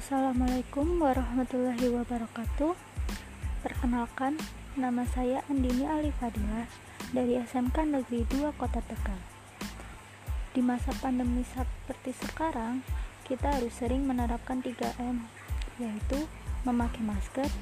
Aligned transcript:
Assalamualaikum 0.00 0.96
warahmatullahi 0.96 1.92
wabarakatuh. 1.92 2.72
Perkenalkan, 3.60 4.40
nama 4.72 5.04
saya 5.04 5.44
Andini 5.52 5.84
Ali 5.84 6.08
Fadila 6.16 6.64
dari 7.12 7.36
SMK 7.36 7.84
Negeri 7.84 8.24
2 8.32 8.48
Kota 8.56 8.80
Tegal. 8.80 9.20
Di 10.56 10.64
masa 10.64 10.96
pandemi 11.04 11.44
seperti 11.44 12.16
sekarang, 12.16 12.80
kita 13.28 13.52
harus 13.60 13.76
sering 13.76 14.08
menerapkan 14.08 14.64
3M, 14.64 15.28
yaitu 15.76 16.24
memakai 16.64 17.04
masker, 17.04 17.52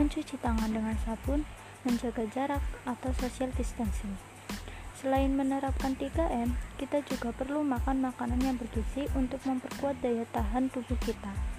mencuci 0.00 0.40
tangan 0.40 0.72
dengan 0.72 0.96
sabun, 1.04 1.44
menjaga 1.84 2.24
jarak 2.32 2.64
atau 2.88 3.12
social 3.20 3.52
distancing. 3.60 4.16
Selain 4.96 5.36
menerapkan 5.36 5.92
3M, 6.00 6.56
kita 6.80 7.04
juga 7.04 7.36
perlu 7.36 7.60
makan 7.60 8.08
makanan 8.08 8.40
yang 8.40 8.56
bergizi 8.56 9.04
untuk 9.12 9.44
memperkuat 9.44 10.00
daya 10.00 10.24
tahan 10.32 10.72
tubuh 10.72 10.96
kita. 11.04 11.54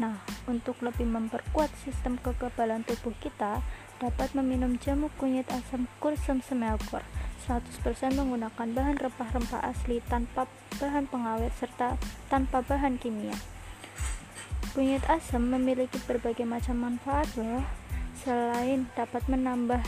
Nah, 0.00 0.16
untuk 0.48 0.80
lebih 0.80 1.04
memperkuat 1.04 1.68
sistem 1.84 2.16
kekebalan 2.16 2.88
tubuh 2.88 3.12
kita, 3.20 3.60
dapat 4.00 4.32
meminum 4.32 4.80
jamu 4.80 5.12
kunyit 5.20 5.44
asam 5.52 5.84
kursem 6.00 6.40
semelkor 6.40 7.04
100% 7.44 8.16
menggunakan 8.16 8.68
bahan 8.72 8.96
rempah-rempah 8.96 9.60
asli 9.60 10.00
tanpa 10.08 10.48
bahan 10.80 11.04
pengawet 11.04 11.52
serta 11.60 12.00
tanpa 12.32 12.64
bahan 12.64 12.96
kimia. 12.96 13.36
Kunyit 14.72 15.04
asam 15.04 15.52
memiliki 15.52 16.00
berbagai 16.08 16.48
macam 16.48 16.80
manfaat 16.80 17.28
loh. 17.36 17.60
Selain 18.24 18.88
dapat 18.96 19.24
menambah 19.28 19.84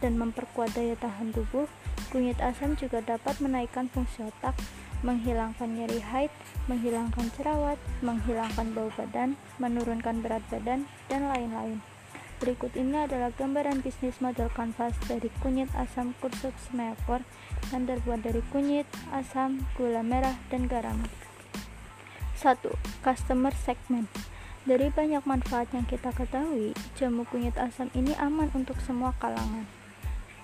dan 0.00 0.16
memperkuat 0.16 0.72
daya 0.72 0.96
tahan 0.96 1.36
tubuh, 1.36 1.68
kunyit 2.08 2.40
asam 2.40 2.72
juga 2.76 3.04
dapat 3.04 3.36
menaikkan 3.40 3.88
fungsi 3.92 4.24
otak, 4.24 4.56
menghilangkan 5.02 5.70
nyeri 5.74 6.00
haid, 6.00 6.32
menghilangkan 6.66 7.30
jerawat, 7.38 7.78
menghilangkan 8.02 8.74
bau 8.74 8.90
badan, 8.94 9.38
menurunkan 9.58 10.22
berat 10.22 10.42
badan, 10.50 10.86
dan 11.06 11.28
lain-lain. 11.30 11.82
Berikut 12.42 12.74
ini 12.74 13.06
adalah 13.06 13.30
gambaran 13.30 13.86
bisnis 13.86 14.18
model 14.18 14.50
kanvas 14.50 14.98
dari 15.06 15.30
kunyit 15.42 15.70
asam 15.78 16.10
kursup 16.18 16.50
semekor 16.58 17.22
yang 17.70 17.86
terbuat 17.86 18.26
dari 18.26 18.42
kunyit, 18.50 18.86
asam, 19.14 19.62
gula 19.78 20.02
merah, 20.02 20.34
dan 20.50 20.66
garam. 20.66 20.98
1. 22.42 22.58
Customer 23.06 23.54
segment 23.54 24.10
Dari 24.62 24.90
banyak 24.90 25.22
manfaat 25.26 25.70
yang 25.74 25.86
kita 25.86 26.10
ketahui, 26.14 26.74
jamu 26.98 27.22
kunyit 27.30 27.54
asam 27.58 27.90
ini 27.94 28.14
aman 28.18 28.50
untuk 28.54 28.78
semua 28.82 29.14
kalangan 29.18 29.66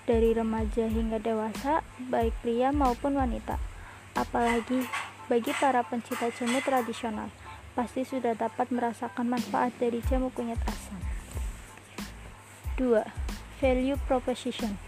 dari 0.09 0.33
remaja 0.33 0.89
hingga 0.89 1.21
dewasa, 1.21 1.85
baik 2.09 2.33
pria 2.41 2.73
maupun 2.73 3.13
wanita. 3.13 3.68
Apalagi 4.17 4.85
bagi 5.29 5.53
para 5.57 5.85
pencinta 5.85 6.29
jamu 6.33 6.61
tradisional, 6.65 7.29
pasti 7.77 8.01
sudah 8.01 8.33
dapat 8.33 8.73
merasakan 8.73 9.29
manfaat 9.29 9.73
dari 9.77 10.01
jamu 10.09 10.33
kunyit 10.33 10.57
asam. 10.65 10.97
2. 12.79 13.03
Value 13.59 13.99
Proposition 14.07 14.79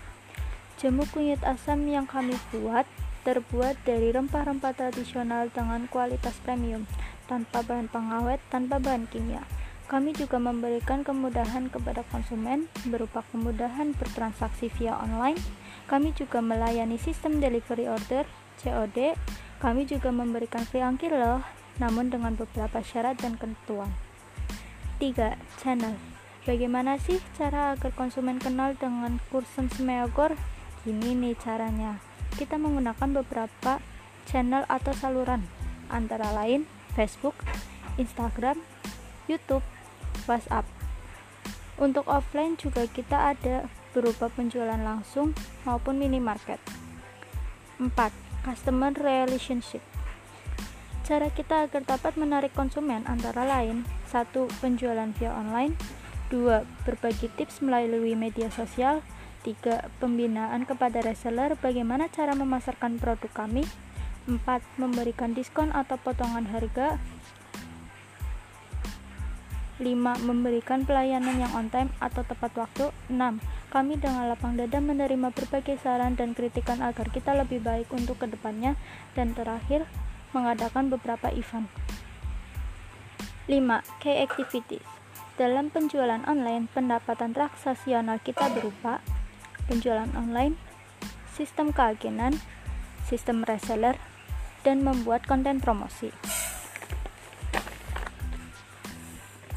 Jamu 0.81 1.05
kunyit 1.13 1.43
asam 1.45 1.85
yang 1.85 2.09
kami 2.09 2.33
buat 2.49 2.89
terbuat 3.21 3.77
dari 3.85 4.09
rempah-rempah 4.09 4.73
tradisional 4.73 5.53
dengan 5.53 5.85
kualitas 5.85 6.33
premium, 6.41 6.89
tanpa 7.29 7.61
bahan 7.61 7.85
pengawet, 7.85 8.41
tanpa 8.49 8.81
bahan 8.81 9.05
kimia. 9.05 9.45
Kami 9.85 10.15
juga 10.15 10.39
memberikan 10.39 11.03
kemudahan 11.03 11.67
kepada 11.67 12.01
konsumen 12.09 12.71
berupa 12.87 13.27
kemudahan 13.29 13.91
bertransaksi 13.93 14.71
via 14.79 14.95
online. 14.97 15.37
Kami 15.91 16.15
juga 16.15 16.39
melayani 16.39 16.95
sistem 16.95 17.43
delivery 17.43 17.91
order 17.91 18.23
COD. 18.61 19.17
Kami 19.57 19.89
juga 19.89 20.13
memberikan 20.13 20.61
free 20.65 20.85
ongkir 20.85 21.13
loh, 21.13 21.41
namun 21.81 22.13
dengan 22.13 22.37
beberapa 22.37 22.81
syarat 22.81 23.17
dan 23.17 23.37
ketentuan. 23.37 23.89
3. 25.01 25.37
Channel 25.57 26.11
Bagaimana 26.41 26.97
sih 26.97 27.21
cara 27.37 27.77
agar 27.77 27.93
konsumen 27.93 28.41
kenal 28.41 28.73
dengan 28.73 29.21
kursem 29.29 29.69
Smeogor? 29.69 30.33
Gini 30.81 31.13
nih 31.13 31.37
caranya. 31.37 32.01
Kita 32.33 32.57
menggunakan 32.57 33.21
beberapa 33.21 33.77
channel 34.25 34.65
atau 34.65 34.89
saluran, 34.97 35.45
antara 35.93 36.33
lain 36.33 36.65
Facebook, 36.97 37.37
Instagram, 38.01 38.57
YouTube, 39.29 39.61
WhatsApp. 40.25 40.65
Untuk 41.77 42.09
offline 42.09 42.57
juga 42.57 42.89
kita 42.89 43.37
ada 43.37 43.69
berupa 43.93 44.25
penjualan 44.33 44.81
langsung 44.81 45.37
maupun 45.61 46.01
minimarket. 46.01 46.57
4. 47.77 48.30
Customer 48.41 48.89
relationship. 48.89 49.85
Cara 51.05 51.29
kita 51.29 51.69
agar 51.69 51.85
dapat 51.85 52.17
menarik 52.17 52.57
konsumen 52.57 53.05
antara 53.05 53.45
lain 53.45 53.85
1. 54.09 54.33
Penjualan 54.61 55.13
via 55.17 55.29
online 55.29 55.77
2. 56.33 56.65
Berbagi 56.87 57.29
tips 57.37 57.61
melalui 57.61 58.17
media 58.17 58.49
sosial 58.49 59.05
3. 59.45 59.93
Pembinaan 60.01 60.65
kepada 60.65 61.05
reseller 61.05 61.53
bagaimana 61.57 62.09
cara 62.09 62.33
memasarkan 62.33 62.97
produk 62.97 63.29
kami 63.29 63.61
4. 64.25 64.41
Memberikan 64.81 65.37
diskon 65.37 65.69
atau 65.69 66.01
potongan 66.01 66.49
harga 66.49 66.97
5. 69.77 69.85
Memberikan 70.25 70.81
pelayanan 70.85 71.45
yang 71.45 71.53
on 71.53 71.69
time 71.69 71.93
atau 72.01 72.25
tepat 72.25 72.57
waktu 72.57 72.89
6. 73.05 73.17
Kami 73.71 73.95
dengan 73.95 74.27
lapang 74.27 74.59
dada 74.59 74.83
menerima 74.83 75.31
berbagai 75.31 75.79
saran 75.79 76.19
dan 76.19 76.35
kritikan 76.35 76.83
agar 76.83 77.07
kita 77.07 77.31
lebih 77.31 77.63
baik 77.63 77.87
untuk 77.95 78.19
ke 78.19 78.27
depannya 78.27 78.75
dan 79.15 79.31
terakhir, 79.31 79.87
mengadakan 80.35 80.91
beberapa 80.91 81.31
event 81.31 81.71
5. 83.47 83.55
Key 84.03 84.27
activities 84.27 84.83
Dalam 85.39 85.71
penjualan 85.71 86.19
online, 86.27 86.67
pendapatan 86.75 87.31
transaksional 87.31 88.19
kita 88.19 88.51
berupa 88.51 88.99
penjualan 89.71 90.11
online, 90.19 90.59
sistem 91.31 91.71
keagenan, 91.71 92.43
sistem 93.07 93.47
reseller, 93.47 93.95
dan 94.67 94.83
membuat 94.83 95.23
konten 95.23 95.63
promosi. 95.63 96.11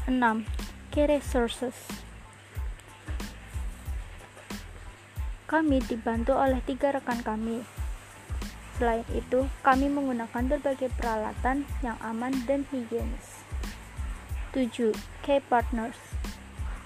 6. 0.07 0.47
Key 0.95 1.03
resources 1.03 2.04
Kami 5.45 5.77
dibantu 5.85 6.33
oleh 6.33 6.57
tiga 6.65 6.89
rekan 6.89 7.21
kami. 7.21 7.61
Selain 8.81 9.05
itu, 9.13 9.45
kami 9.61 9.87
menggunakan 9.93 10.57
berbagai 10.57 10.89
peralatan 10.97 11.69
yang 11.85 11.95
aman 12.01 12.33
dan 12.49 12.65
higienis. 12.73 13.45
7. 14.57 14.89
Key 15.21 15.39
partners 15.45 15.95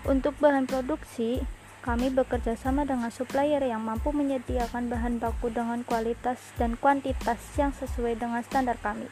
Untuk 0.03 0.35
bahan 0.43 0.67
produksi, 0.67 1.39
kami 1.79 2.11
bekerja 2.11 2.59
sama 2.59 2.83
dengan 2.83 3.07
supplier 3.07 3.63
yang 3.63 3.79
mampu 3.79 4.11
menyediakan 4.11 4.91
bahan 4.91 5.23
baku 5.23 5.47
dengan 5.47 5.87
kualitas 5.87 6.51
dan 6.59 6.75
kuantitas 6.75 7.39
yang 7.55 7.71
sesuai 7.71 8.19
dengan 8.19 8.43
standar 8.43 8.75
kami, 8.83 9.07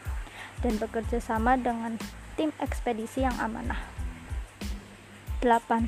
dan 0.59 0.75
bekerja 0.75 1.24
sama 1.24 1.56
dengan 1.56 1.96
tim 2.35 2.52
ekspedisi 2.59 3.24
yang 3.24 3.35
amanah. 3.40 3.79
8. 5.40 5.88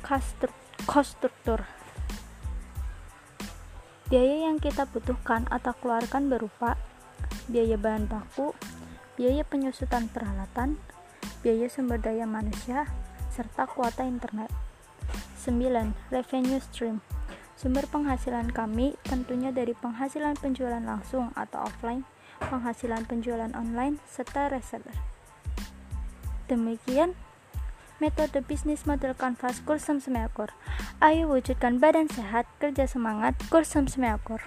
Cost 0.00 1.20
struktur 1.20 1.83
Biaya 4.14 4.46
yang 4.46 4.62
kita 4.62 4.86
butuhkan 4.94 5.42
atau 5.50 5.74
keluarkan 5.74 6.30
berupa 6.30 6.78
biaya 7.50 7.74
bahan 7.74 8.06
baku, 8.06 8.54
biaya 9.18 9.42
penyusutan 9.42 10.06
peralatan, 10.06 10.78
biaya 11.42 11.66
sumber 11.66 11.98
daya 11.98 12.22
manusia, 12.22 12.86
serta 13.34 13.66
kuota 13.66 14.06
internet. 14.06 14.54
9. 15.42 16.14
Revenue 16.14 16.62
stream 16.62 17.02
Sumber 17.58 17.90
penghasilan 17.90 18.54
kami 18.54 18.94
tentunya 19.02 19.50
dari 19.50 19.74
penghasilan 19.74 20.38
penjualan 20.38 20.78
langsung 20.78 21.34
atau 21.34 21.66
offline, 21.66 22.06
penghasilan 22.38 23.10
penjualan 23.10 23.50
online, 23.50 23.98
serta 24.06 24.46
reseller. 24.46 24.94
Demikian 26.46 27.18
metode 28.00 28.42
bisnis 28.42 28.86
model 28.86 29.14
kanvas 29.14 29.62
Kursem 29.62 30.00
Semeakor. 30.00 30.50
Ayo 30.98 31.30
wujudkan 31.30 31.78
badan 31.78 32.10
sehat, 32.10 32.46
kerja 32.58 32.86
semangat, 32.90 33.38
Kursem 33.50 33.86
Semeakor. 33.86 34.42